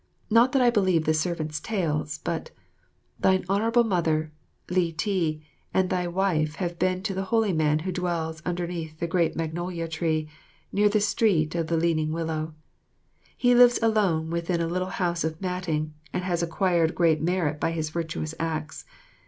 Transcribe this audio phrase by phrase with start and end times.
[0.31, 2.49] Not that I believe the servants' tales; but
[3.19, 4.31] thine Honourable Mother,
[4.67, 5.43] Li ti,
[5.75, 9.87] and thy wife have been to the Holy Man who dwells underneath the Great Magnolia
[9.87, 10.27] tree
[10.71, 12.55] near the street of the Leaning Willow.
[13.37, 17.69] He lives alone within a little house of matting, and has acquired great merit by
[17.69, 18.85] his virtuous acts.